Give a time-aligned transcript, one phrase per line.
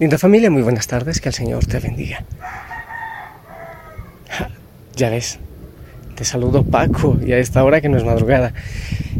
[0.00, 2.24] Linda familia, muy buenas tardes, que el Señor te bendiga.
[4.96, 5.38] Ya ves,
[6.14, 8.54] te saludo Paco y a esta hora que no es madrugada.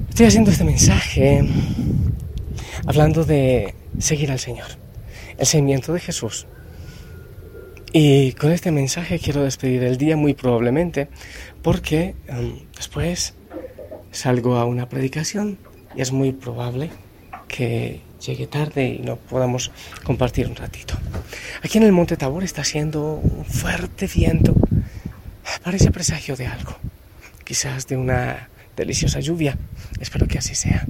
[0.09, 1.45] Estoy haciendo este mensaje
[2.87, 4.69] hablando de seguir al Señor,
[5.37, 6.47] el seguimiento de Jesús.
[7.93, 11.09] Y con este mensaje quiero despedir el día muy probablemente
[11.61, 13.35] porque um, después
[14.13, 15.59] salgo a una predicación
[15.95, 16.89] y es muy probable
[17.49, 19.71] que llegue tarde y no podamos
[20.05, 20.95] compartir un ratito.
[21.63, 24.55] Aquí en el Monte Tabor está haciendo un fuerte viento.
[25.63, 26.77] Parece presagio de algo,
[27.45, 29.59] quizás de una deliciosa lluvia.
[30.01, 30.87] Espero que así sea.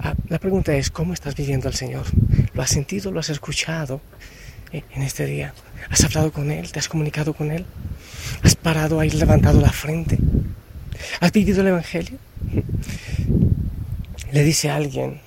[0.00, 2.04] Ah, la pregunta es, ¿cómo estás viviendo al Señor?
[2.52, 3.12] ¿Lo has sentido?
[3.12, 4.00] ¿Lo has escuchado
[4.72, 5.54] eh, en este día?
[5.90, 6.70] ¿Has hablado con Él?
[6.72, 7.64] ¿Te has comunicado con Él?
[8.42, 10.18] ¿Has parado ahí levantado la frente?
[11.20, 12.18] ¿Has vivido el Evangelio?
[14.32, 15.20] Le dice alguien,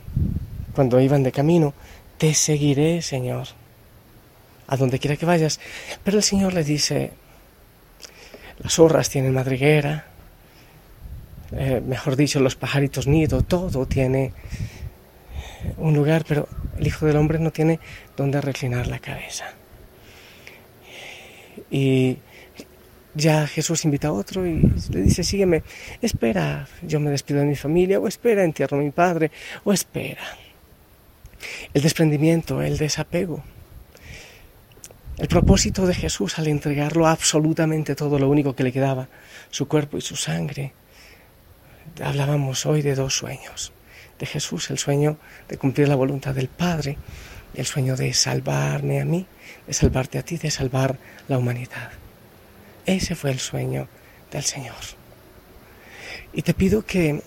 [0.76, 1.74] cuando iban de camino,
[2.18, 3.48] te seguiré, Señor,
[4.68, 5.60] a donde quiera que vayas.
[6.04, 7.12] Pero el Señor le dice,
[8.60, 10.06] las zorras tienen madriguera,
[11.54, 14.34] eh, mejor dicho, los pajaritos nido, todo tiene
[15.78, 17.80] un lugar, pero el Hijo del Hombre no tiene
[18.18, 19.46] donde reclinar la cabeza.
[21.72, 22.18] Y
[23.14, 25.64] ya Jesús invita a otro y le dice, sígueme,
[26.02, 29.32] espera, yo me despido de mi familia, o espera, entierro a mi padre,
[29.64, 30.45] o espera
[31.74, 33.44] el desprendimiento, el desapego.
[35.18, 39.08] El propósito de Jesús al entregarlo absolutamente todo, lo único que le quedaba,
[39.50, 40.74] su cuerpo y su sangre.
[42.04, 43.72] Hablábamos hoy de dos sueños.
[44.20, 46.98] De Jesús, el sueño de cumplir la voluntad del Padre,
[47.54, 49.26] el sueño de salvarme a mí,
[49.68, 51.92] de salvarte a ti, de salvar la humanidad.
[52.86, 53.88] Ese fue el sueño
[54.32, 54.76] del Señor.
[56.34, 57.24] Y te pido que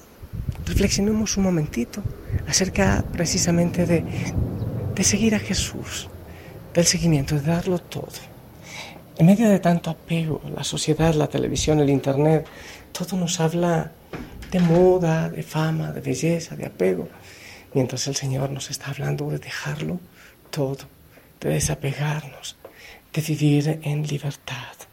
[0.66, 2.02] reflexionemos un momentito
[2.46, 4.04] acerca precisamente de,
[4.94, 6.08] de seguir a Jesús,
[6.74, 8.12] del seguimiento, de darlo todo.
[9.16, 12.46] En medio de tanto apego, la sociedad, la televisión, el Internet,
[12.92, 13.92] todo nos habla
[14.50, 17.08] de moda, de fama, de belleza, de apego,
[17.74, 20.00] mientras el Señor nos está hablando de dejarlo
[20.50, 20.84] todo,
[21.40, 22.56] de desapegarnos,
[23.12, 24.87] de vivir en libertad.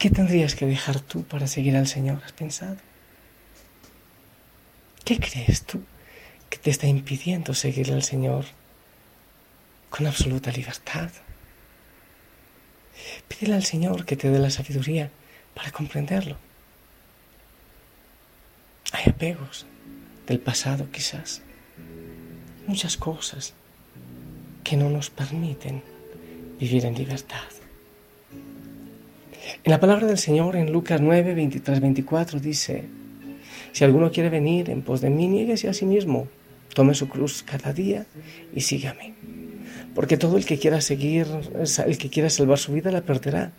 [0.00, 2.22] ¿Qué tendrías que dejar tú para seguir al Señor?
[2.24, 2.78] ¿Has pensado?
[5.04, 5.84] ¿Qué crees tú
[6.48, 8.46] que te está impidiendo seguir al Señor
[9.90, 11.10] con absoluta libertad?
[13.28, 15.10] Pídele al Señor que te dé la sabiduría
[15.52, 16.38] para comprenderlo.
[18.92, 19.66] Hay apegos
[20.26, 21.42] del pasado quizás,
[22.66, 23.52] muchas cosas
[24.64, 25.82] que no nos permiten
[26.58, 27.59] vivir en libertad.
[29.64, 32.84] En la palabra del Señor en Lucas 9, 23, 24 dice,
[33.72, 36.28] si alguno quiere venir en pos de mí, nieguese a sí mismo,
[36.74, 38.06] tome su cruz cada día
[38.54, 39.14] y sígame.
[39.94, 41.26] Porque todo el que quiera seguir,
[41.86, 43.52] el que quiera salvar su vida la perderá.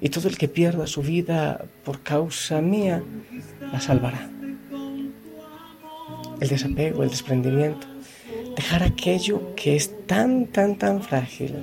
[0.00, 3.02] Y todo el que pierda su vida por causa mía
[3.72, 4.28] la salvará.
[6.40, 7.86] El desapego, el desprendimiento.
[8.56, 11.54] Dejar aquello que es tan, tan, tan frágil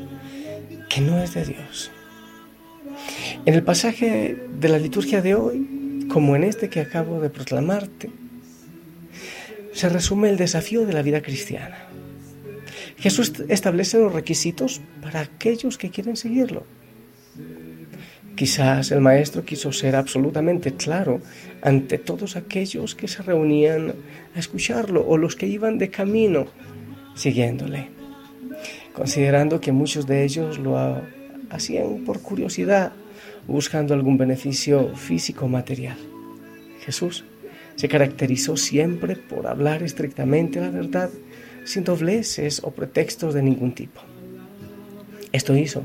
[0.89, 1.91] que no es de Dios.
[3.45, 8.09] En el pasaje de la liturgia de hoy, como en este que acabo de proclamarte,
[9.73, 11.89] se resume el desafío de la vida cristiana.
[12.95, 16.63] Jesús establece los requisitos para aquellos que quieren seguirlo.
[18.37, 21.19] Quizás el maestro quiso ser absolutamente claro
[21.61, 23.93] ante todos aquellos que se reunían
[24.35, 26.45] a escucharlo o los que iban de camino
[27.13, 27.89] siguiéndole,
[28.93, 31.03] considerando que muchos de ellos lo
[31.49, 32.93] hacían por curiosidad,
[33.47, 35.97] buscando algún beneficio físico material.
[36.81, 37.25] Jesús
[37.75, 41.09] se caracterizó siempre por hablar estrictamente la verdad,
[41.65, 44.01] sin dobleces o pretextos de ningún tipo.
[45.31, 45.83] Esto hizo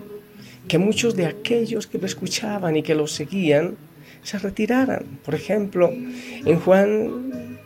[0.67, 3.77] que muchos de aquellos que lo escuchaban y que lo seguían
[4.23, 5.19] se retiraran.
[5.25, 7.59] Por ejemplo, en Juan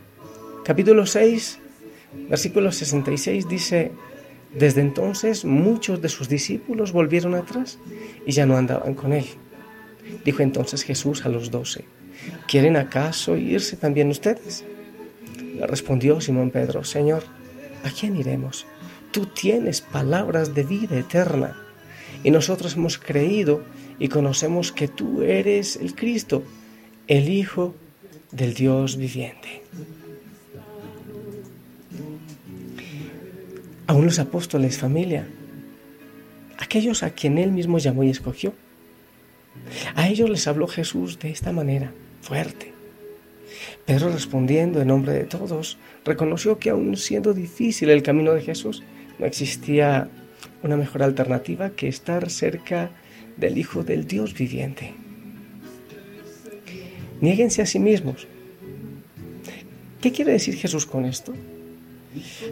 [0.65, 1.59] capítulo 6,
[2.29, 3.91] versículo 66 dice,
[4.55, 7.79] desde entonces muchos de sus discípulos volvieron atrás
[8.27, 9.25] y ya no andaban con él.
[10.25, 11.85] Dijo entonces Jesús a los doce,
[12.47, 14.65] ¿quieren acaso irse también ustedes?
[15.57, 17.25] Le respondió Simón Pedro, Señor,
[17.85, 18.67] ¿a quién iremos?
[19.11, 21.57] Tú tienes palabras de vida eterna
[22.25, 23.63] y nosotros hemos creído
[23.99, 26.43] y conocemos que tú eres el Cristo,
[27.07, 27.75] el Hijo
[28.31, 29.63] del Dios viviente.
[33.87, 35.29] Aún los apóstoles, familia,
[36.59, 38.55] aquellos a quien él mismo llamó y escogió,
[39.95, 42.73] a ellos les habló Jesús de esta manera, fuerte.
[43.85, 48.83] Pedro respondiendo en nombre de todos, reconoció que aun siendo difícil el camino de Jesús,
[49.19, 50.09] no existía
[50.63, 52.91] una mejor alternativa que estar cerca
[53.37, 54.95] del Hijo del Dios viviente.
[57.21, 58.27] Niéguense a sí mismos.
[60.01, 61.33] ¿Qué quiere decir Jesús con esto?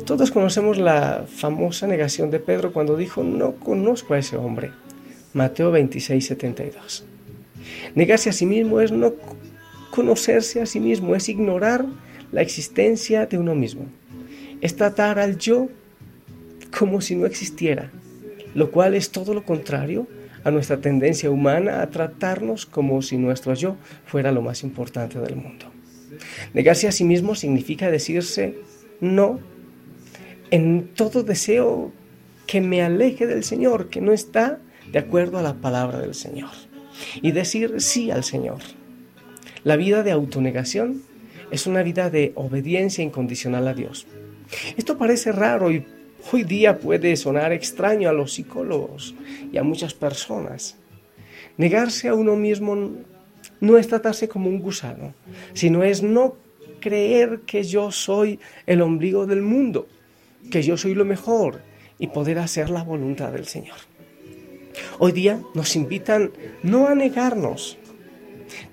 [0.06, 4.70] Todos conocemos la famosa negación de Pedro cuando dijo, no conozco a ese hombre.
[5.32, 7.04] Mateo 26, 72.
[7.94, 9.14] Negarse a sí mismo es no
[9.90, 11.84] conocerse a sí mismo, es ignorar
[12.32, 13.86] la existencia de uno mismo.
[14.60, 15.68] Es tratar al yo
[16.76, 17.90] como si no existiera,
[18.54, 20.06] lo cual es todo lo contrario
[20.44, 25.36] a nuestra tendencia humana a tratarnos como si nuestro yo fuera lo más importante del
[25.36, 25.66] mundo.
[26.54, 28.54] Negarse a sí mismo significa decirse
[29.00, 29.40] no
[30.50, 31.92] en todo deseo
[32.46, 34.58] que me aleje del Señor, que no está
[34.92, 36.50] de acuerdo a la palabra del Señor.
[37.22, 38.58] Y decir sí al Señor.
[39.64, 41.02] La vida de autonegación
[41.50, 44.06] es una vida de obediencia incondicional a Dios.
[44.76, 45.84] Esto parece raro y
[46.32, 49.14] hoy día puede sonar extraño a los psicólogos
[49.52, 50.76] y a muchas personas.
[51.56, 52.90] Negarse a uno mismo
[53.60, 55.14] no es tratarse como un gusano,
[55.52, 56.36] sino es no
[56.80, 59.86] creer que yo soy el ombligo del mundo,
[60.50, 61.60] que yo soy lo mejor
[61.98, 63.89] y poder hacer la voluntad del Señor.
[64.98, 66.32] Hoy día nos invitan
[66.62, 67.78] no a negarnos.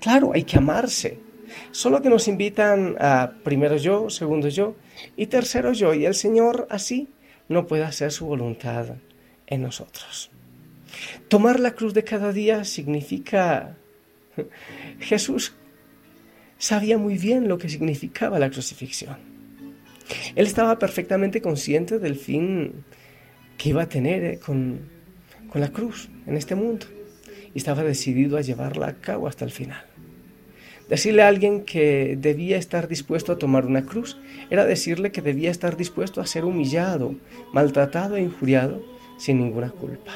[0.00, 1.18] Claro, hay que amarse.
[1.70, 4.76] Solo que nos invitan a primero yo, segundo yo
[5.16, 5.94] y tercero yo.
[5.94, 7.08] Y el Señor así
[7.48, 8.96] no puede hacer su voluntad
[9.46, 10.30] en nosotros.
[11.28, 13.76] Tomar la cruz de cada día significa...
[15.00, 15.54] Jesús
[16.58, 19.16] sabía muy bien lo que significaba la crucifixión.
[20.34, 22.84] Él estaba perfectamente consciente del fin
[23.56, 24.88] que iba a tener eh, con,
[25.50, 26.86] con la cruz en este mundo
[27.54, 29.82] y estaba decidido a llevarla a cabo hasta el final.
[30.88, 34.16] Decirle a alguien que debía estar dispuesto a tomar una cruz
[34.48, 37.14] era decirle que debía estar dispuesto a ser humillado,
[37.52, 38.82] maltratado e injuriado
[39.18, 40.12] sin ninguna culpa.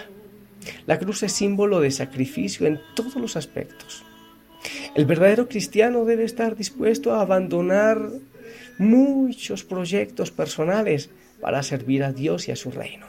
[0.86, 4.04] La cruz es símbolo de sacrificio en todos los aspectos.
[4.94, 8.10] El verdadero cristiano debe estar dispuesto a abandonar
[8.78, 13.06] muchos proyectos personales para servir a Dios y a su reino.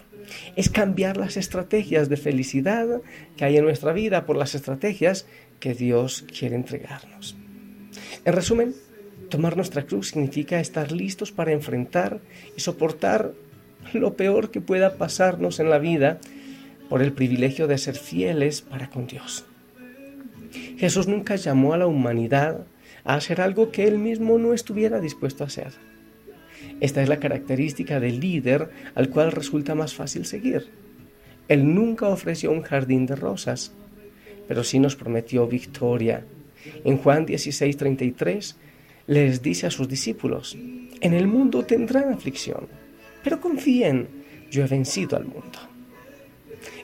[0.56, 3.02] Es cambiar las estrategias de felicidad
[3.38, 5.26] que hay en nuestra vida por las estrategias
[5.60, 7.36] que Dios quiere entregarnos.
[8.26, 8.74] En resumen,
[9.30, 12.20] tomar nuestra cruz significa estar listos para enfrentar
[12.56, 13.34] y soportar
[13.94, 16.20] lo peor que pueda pasarnos en la vida
[16.90, 19.46] por el privilegio de ser fieles para con Dios.
[20.78, 22.66] Jesús nunca llamó a la humanidad
[23.04, 25.74] a hacer algo que él mismo no estuviera dispuesto a hacer.
[26.84, 30.68] Esta es la característica del líder al cual resulta más fácil seguir.
[31.48, 33.72] Él nunca ofreció un jardín de rosas,
[34.50, 36.26] pero sí nos prometió victoria.
[36.84, 38.58] En Juan 16:33
[39.08, 40.58] les dice a sus discípulos,
[41.00, 42.68] en el mundo tendrán aflicción,
[43.24, 44.10] pero confíen,
[44.52, 45.60] yo he vencido al mundo.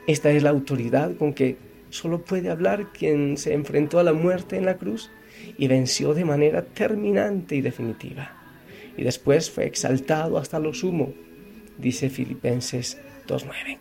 [0.07, 1.57] Esta es la autoridad con que
[1.89, 5.11] solo puede hablar quien se enfrentó a la muerte en la cruz
[5.57, 8.38] y venció de manera terminante y definitiva.
[8.99, 11.13] Y después fue exaltado hasta lo sumo,
[11.77, 12.97] dice Filipenses
[13.29, 13.77] 2.9.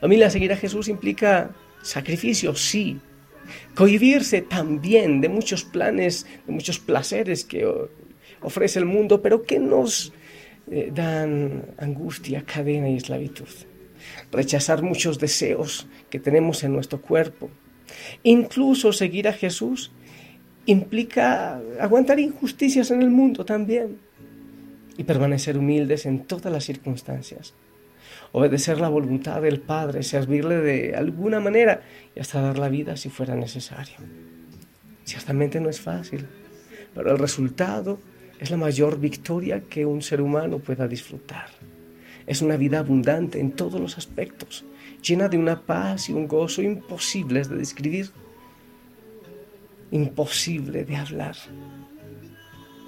[0.00, 2.98] Familia, seguir a Jesús implica sacrificio, sí.
[3.74, 7.70] Cohibirse también de muchos planes, de muchos placeres que
[8.40, 10.14] ofrece el mundo, pero que nos
[10.70, 13.48] eh, dan angustia, cadena y esclavitud.
[14.30, 17.50] Rechazar muchos deseos que tenemos en nuestro cuerpo.
[18.22, 19.92] Incluso seguir a Jesús
[20.66, 23.98] implica aguantar injusticias en el mundo también
[24.96, 27.54] y permanecer humildes en todas las circunstancias.
[28.32, 31.82] Obedecer la voluntad del Padre, servirle de alguna manera
[32.14, 33.96] y hasta dar la vida si fuera necesario.
[35.04, 36.26] Ciertamente no es fácil,
[36.94, 37.98] pero el resultado
[38.38, 41.46] es la mayor victoria que un ser humano pueda disfrutar.
[42.26, 44.64] Es una vida abundante en todos los aspectos,
[45.02, 48.10] llena de una paz y un gozo imposibles de describir
[49.92, 51.36] imposible de hablar.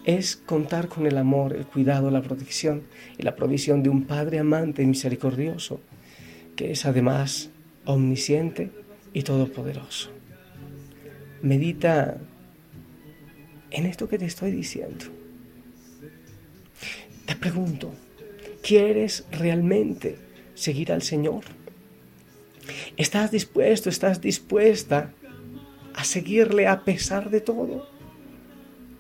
[0.05, 2.83] Es contar con el amor, el cuidado, la protección
[3.17, 5.81] y la provisión de un Padre amante y misericordioso,
[6.57, 7.51] que es además
[7.85, 8.71] omnisciente
[9.13, 10.11] y todopoderoso.
[11.43, 12.19] Medita
[13.71, 15.05] en esto que te estoy diciendo.
[17.27, 17.95] Te pregunto,
[18.63, 20.17] ¿quieres realmente
[20.55, 21.45] seguir al Señor?
[22.97, 25.13] ¿Estás dispuesto, estás dispuesta
[26.05, 27.89] seguirle a pesar de todo?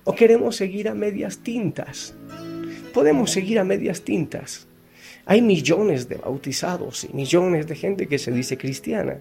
[0.04, 2.14] ¿O queremos seguir a medias tintas?
[2.92, 4.66] Podemos seguir a medias tintas.
[5.26, 9.20] Hay millones de bautizados y millones de gente que se dice cristiana.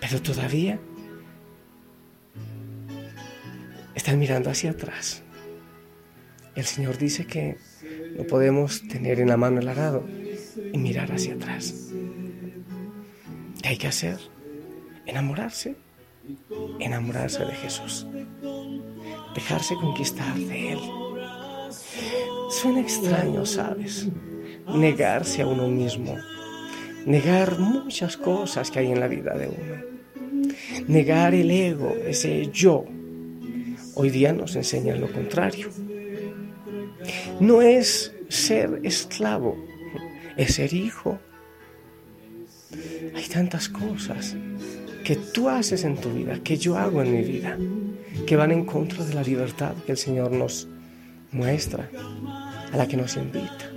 [0.00, 0.78] Pero todavía
[3.94, 5.22] están mirando hacia atrás.
[6.54, 7.56] El Señor dice que
[8.16, 10.06] no podemos tener en la mano el arado
[10.72, 11.92] y mirar hacia atrás.
[13.62, 14.35] ¿Qué hay que hacer?
[15.06, 15.76] Enamorarse.
[16.80, 18.06] Enamorarse de Jesús.
[19.34, 20.78] Dejarse conquistar de Él.
[22.50, 24.08] Suena extraño, ¿sabes?
[24.68, 26.16] Negarse a uno mismo.
[27.06, 30.56] Negar muchas cosas que hay en la vida de uno.
[30.88, 32.84] Negar el ego, ese yo.
[33.94, 35.70] Hoy día nos enseñan lo contrario.
[37.40, 39.56] No es ser esclavo,
[40.36, 41.18] es ser hijo.
[43.14, 44.36] Hay tantas cosas
[45.06, 47.56] que tú haces en tu vida, que yo hago en mi vida,
[48.26, 50.66] que van en contra de la libertad que el Señor nos
[51.30, 51.88] muestra,
[52.72, 53.70] a la que nos invita.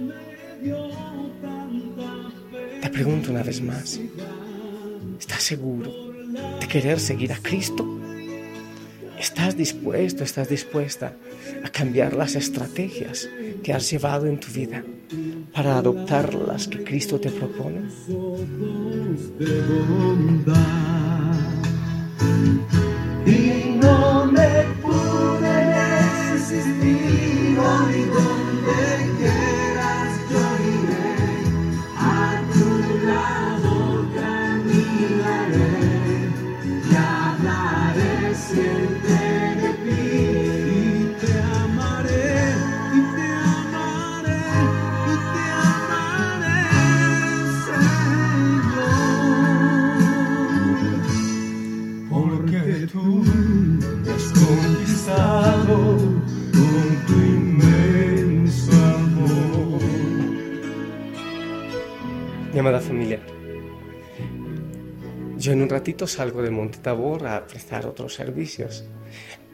[2.81, 3.99] Te pregunto una vez más,
[5.19, 5.93] ¿estás seguro
[6.59, 7.85] de querer seguir a Cristo?
[9.19, 11.13] ¿Estás dispuesto, estás dispuesta
[11.63, 13.29] a cambiar las estrategias
[13.61, 14.83] que has llevado en tu vida
[15.53, 17.81] para adoptar las que Cristo te propone?
[62.59, 63.21] Mi amada familia,
[65.37, 68.83] yo en un ratito salgo de Monte Tabor a prestar otros servicios,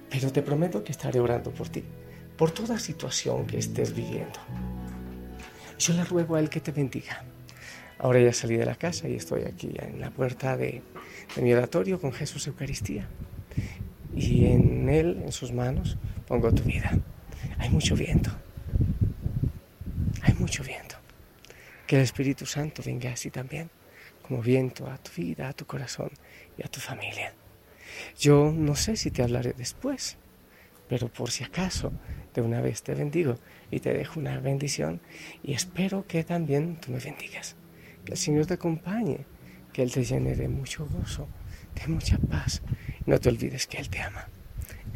[0.10, 1.84] pero te prometo que estaré orando por ti,
[2.36, 4.40] por toda situación que estés viviendo.
[5.78, 7.24] Yo le ruego a Él que te bendiga.
[8.00, 10.82] Ahora ya salí de la casa y estoy aquí en la puerta de,
[11.36, 13.08] de mi oratorio con Jesús Eucaristía.
[14.16, 15.96] Y en Él, en sus manos,
[16.28, 16.98] pongo tu vida.
[17.60, 18.32] Hay mucho viento.
[20.24, 20.96] Hay mucho viento.
[21.88, 23.70] Que el Espíritu Santo venga así también,
[24.22, 26.10] como viento a tu vida, a tu corazón
[26.58, 27.34] y a tu familia.
[28.20, 30.18] Yo no sé si te hablaré después,
[30.90, 31.92] pero por si acaso,
[32.34, 33.38] de una vez te bendigo
[33.72, 35.02] y te dejo una bendición
[35.44, 37.56] y espero que también tú me bendigas.
[38.04, 39.26] Que el Señor te acompañe,
[39.74, 41.28] que Él te llene mucho gozo,
[41.74, 42.62] de mucha paz.
[43.06, 44.28] No te olvides que Él te ama.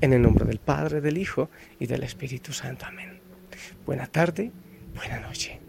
[0.02, 2.86] En el nombre del Padre, del Hijo y del Espíritu Santo.
[2.86, 3.20] Amén.
[3.86, 4.52] Buena tarde,
[4.96, 5.69] buena noche.